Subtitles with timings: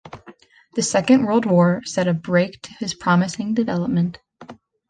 [0.73, 4.17] The Second World War set a break to his promising development.